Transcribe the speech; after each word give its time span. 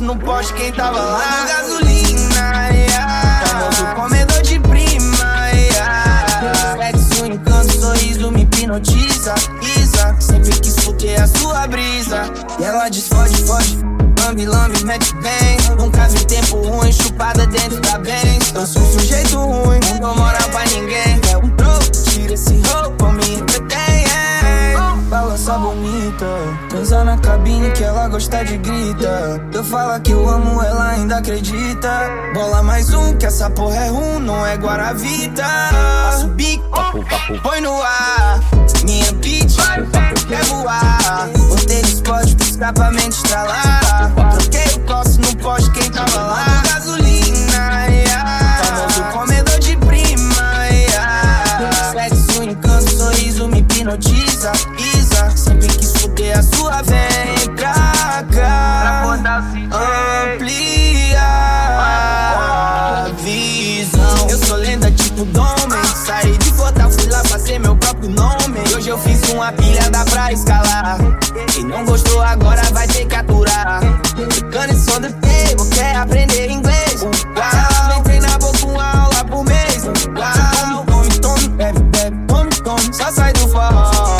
no 0.00 0.16
poste, 0.16 0.52
quem 0.54 0.72
tava 0.72 1.00
lá? 1.00 1.46
Gasolina, 1.46 2.68
yeah. 2.70 3.44
Famoso 3.46 3.86
comedor 3.94 4.42
de 4.42 4.58
prima, 4.60 5.50
yeah. 5.52 6.76
Sexo, 6.76 7.26
encanto, 7.26 7.80
sorriso 7.80 8.30
me 8.30 8.42
hipnotiza, 8.42 9.34
Isa. 9.78 10.16
Sempre 10.20 10.50
quis 10.60 10.76
fuder 10.76 11.22
a 11.22 11.26
sua 11.26 11.66
brisa. 11.66 12.24
E 12.58 12.64
ela 12.64 12.88
diz: 12.88 13.08
fode, 13.08 13.36
fode. 13.44 13.78
Lambe, 14.24 14.46
lambe, 14.46 14.84
mete 14.84 15.14
bem. 15.16 15.76
Nunca 15.78 16.08
vi 16.08 16.24
tempo 16.24 16.56
ruim, 16.56 16.92
chupada 16.92 17.46
dentro 17.46 17.80
da 17.80 17.98
bem. 17.98 18.38
Eu 18.54 18.66
sou 18.66 18.82
um 18.82 18.92
sujeito 18.92 19.38
ruim, 19.38 19.80
não 20.00 20.14
moral 20.16 20.48
Balança 25.44 25.58
bonita, 25.58 26.26
transa 26.70 27.04
na 27.04 27.18
cabine 27.18 27.70
que 27.72 27.84
ela 27.84 28.08
gosta 28.08 28.42
de 28.46 28.56
grita. 28.56 29.38
Eu 29.52 29.62
falo 29.62 30.00
que 30.00 30.12
eu 30.12 30.26
amo, 30.26 30.62
ela 30.62 30.92
ainda 30.92 31.18
acredita. 31.18 32.10
Bola 32.32 32.62
mais 32.62 32.94
um, 32.94 33.14
que 33.18 33.26
essa 33.26 33.50
porra 33.50 33.76
é 33.76 33.88
rum, 33.90 34.20
não 34.20 34.46
é 34.46 34.56
Guaravita. 34.56 35.44
Passo 35.44 36.28
bico, 36.28 36.64
põe 37.42 37.60
no 37.60 37.74
ar. 37.82 38.40
Minha 38.84 39.12
bitch 39.12 39.56
quer 40.26 40.44
voar. 40.44 41.28
Botei 41.50 41.82
spot 41.82 42.34
pro 42.36 42.46
escapamento 42.46 43.10
estralar. 43.10 44.12
Troquei 44.38 44.74
o 44.76 44.80
coço 44.86 45.20
no 45.20 45.36
poste, 45.42 45.70
quem 45.72 45.90
tava 45.90 46.22
lá? 46.22 46.62
Gasolina, 46.72 47.86
yeah. 47.90 48.62
Famoso 48.64 49.04
comedor 49.12 49.58
de 49.58 49.76
prima, 49.76 50.68
yeah. 50.70 51.92
Sexo, 51.92 52.42
encanto, 52.44 52.90
sorriso 52.90 53.46
me 53.46 53.58
hipnotiza. 53.58 54.52
Saí 66.06 66.36
de 66.36 66.52
Fortal, 66.52 66.90
fui 66.90 67.08
lá 67.08 67.22
pra 67.22 67.38
ser 67.38 67.58
meu 67.58 67.74
próprio 67.76 68.10
nome. 68.10 68.60
E 68.70 68.74
hoje 68.74 68.90
eu 68.90 68.98
fiz 68.98 69.20
uma 69.30 69.50
pilha, 69.52 69.90
dá 69.90 70.04
pra 70.04 70.32
escalar. 70.32 70.98
Quem 71.52 71.64
não 71.64 71.84
gostou 71.84 72.20
agora 72.22 72.62
vai 72.72 72.86
ter 72.88 73.06
que 73.06 73.14
aturar. 73.14 73.80
Ficando 74.30 74.74
som 74.74 75.00
do 75.00 75.12
table, 75.12 75.70
quer 75.72 75.96
aprender 75.96 76.50
inglês. 76.50 77.02
Uau, 77.02 77.88
vem 77.94 78.02
treinar 78.02 78.38
boca 78.38 78.66
uma 78.66 79.04
aula 79.04 79.24
por 79.24 79.44
mês. 79.44 79.84
Uau, 79.84 80.84
tome, 80.84 81.18
tome, 81.20 81.48
bebe, 81.48 81.80
bebe, 81.80 82.16
tome, 82.26 82.50
tome. 82.62 82.94
Só 82.94 83.10
sai 83.10 83.32
do 83.32 83.48
forró 83.48 84.13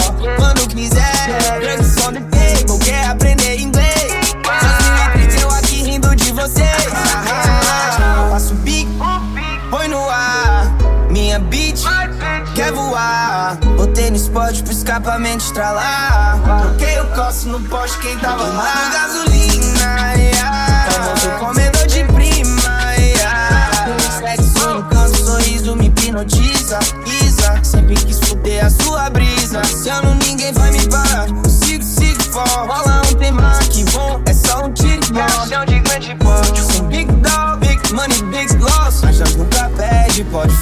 Botei 14.24 14.44
no 14.44 14.50
spot 14.50 14.62
pro 14.62 14.72
escapamento 14.72 15.44
estralar. 15.44 16.40
Troquei 16.62 17.00
o 17.00 17.06
coço 17.08 17.48
no 17.48 17.60
poste, 17.60 17.98
quem 17.98 18.16
tava 18.18 18.44
lá? 18.44 18.90
Gasolina, 18.92 20.14
yeah. 20.16 20.90
Famoso 20.90 21.30
comedor 21.38 21.86
de 21.86 22.04
prima, 22.04 22.94
yeah. 22.98 23.86
Sexo, 24.18 24.78
encanto, 24.78 25.16
sorriso 25.24 25.76
me 25.76 25.86
hipnotiza. 25.86 26.78
Isa, 27.06 27.60
sempre 27.62 27.94
quis 27.96 28.18
fuder 28.20 28.64
a 28.64 28.70
sua 28.70 29.10
brisa. 29.10 29.60
Esse 29.62 29.88
ano 29.88 30.14
ninguém 30.14 30.52
vai 30.52 30.70
me 30.70 30.88
parar. 30.88 31.28
Eu 31.28 31.50
Sigo, 31.50 31.84
sigo, 31.84 32.22
for. 32.24 32.46
Rola 32.46 33.02
um 33.10 33.14
tema 33.14 33.58
que 33.70 33.84
bom, 33.90 34.20
é 34.26 34.32
só 34.32 34.64
um 34.64 34.72
tiro 34.72 35.02
Caixão 35.12 35.64
de 35.64 35.80
grande 35.80 36.14
porte. 36.16 36.60
Sou 36.60 36.84
big 36.86 37.10
dog, 37.12 37.66
big 37.66 37.92
money, 37.92 38.22
big 38.30 38.54
loss. 38.58 39.02
Mas 39.02 39.18
nós 39.18 39.36
nunca 39.36 39.70
perde, 39.76 40.24
pode 40.24 40.52